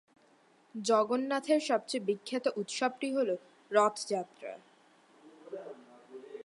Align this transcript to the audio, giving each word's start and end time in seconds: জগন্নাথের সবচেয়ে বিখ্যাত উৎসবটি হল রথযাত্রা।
জগন্নাথের 0.75 1.59
সবচেয়ে 1.59 2.05
বিখ্যাত 2.05 2.45
উৎসবটি 2.55 3.07
হল 3.15 3.29
রথযাত্রা। 3.71 4.53